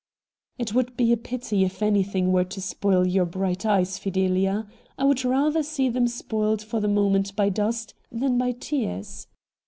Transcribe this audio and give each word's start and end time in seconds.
'It 0.57 0.73
would 0.73 0.97
be 0.97 1.11
a 1.11 1.15
pity 1.15 1.63
if 1.63 1.83
anything 1.83 2.31
were 2.31 2.43
to 2.43 2.59
spoil 2.59 3.05
your 3.05 3.23
bright 3.23 3.67
eyes, 3.67 3.99
Fidelia; 3.99 4.65
I 4.97 5.03
would 5.03 5.23
rather 5.23 5.61
see 5.61 5.89
them 5.89 6.07
spoiled 6.07 6.63
for 6.63 6.79
the 6.79 6.87
moment 6.87 7.35
by 7.35 7.49
dust 7.49 7.93
than 8.11 8.35
by 8.39 8.53
tears. 8.53 9.27